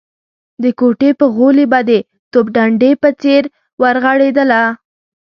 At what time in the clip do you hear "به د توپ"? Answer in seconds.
1.71-2.45